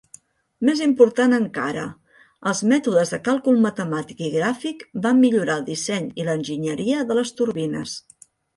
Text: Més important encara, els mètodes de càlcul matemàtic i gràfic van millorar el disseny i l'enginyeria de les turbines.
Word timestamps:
Més 0.67 0.79
important 0.85 1.35
encara, 1.37 1.83
els 2.53 2.61
mètodes 2.71 3.13
de 3.15 3.21
càlcul 3.29 3.61
matemàtic 3.67 4.25
i 4.29 4.31
gràfic 4.39 4.83
van 5.05 5.21
millorar 5.27 5.61
el 5.61 5.69
disseny 5.71 6.11
i 6.23 6.29
l'enginyeria 6.31 7.07
de 7.13 7.21
les 7.23 7.39
turbines. 7.43 7.97